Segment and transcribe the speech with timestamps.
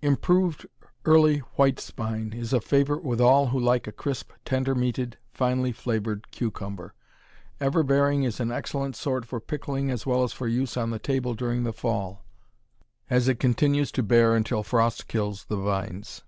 [0.00, 0.64] Improved
[1.04, 5.72] Early White Spine is a favorite with all who like a crisp, tender meated, finely
[5.72, 6.94] flavored cucumber.
[7.60, 10.98] Ever bearing is an excellent sort for pickling as well as for use on the
[10.98, 12.24] table during the fall,
[13.10, 16.22] as it continues to bear until frost kills the vines.